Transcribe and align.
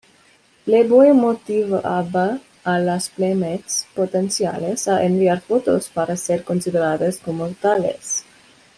Playboy 0.65 1.13
motivaba 1.13 2.39
a 2.63 2.79
las 2.79 3.09
Playmates 3.11 3.85
potenciales 3.93 4.87
a 4.87 5.03
enviar 5.05 5.41
fotos 5.41 5.89
para 5.89 6.17
ser 6.17 6.43
consideradas 6.43 7.19
como 7.19 7.47
tales. 7.49 8.23